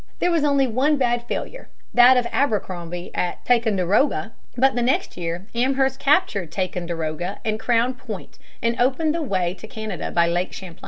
[0.17, 4.31] There was only one bad failure, that of Abercrombie at Ticonderoga.
[4.57, 9.67] But the next year Amherst captured Ticonderoga and Crown Point and opened the way to
[9.67, 10.79] Canada by Lake Champlain.